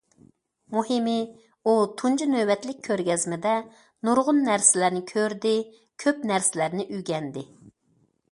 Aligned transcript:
مۇھىمى، 0.75 1.17
ئۇ 1.65 1.73
تۇنجى 2.01 2.27
نۆۋەتلىك 2.29 2.79
كۆرگەزمىدە 2.87 3.53
نۇرغۇن 4.09 4.41
نەرسىلەرنى 4.47 5.01
كۆردى، 5.13 5.53
كۆپ 6.05 6.25
نەرسىلەرنى 6.31 6.89
ئۆگەندى. 6.97 7.45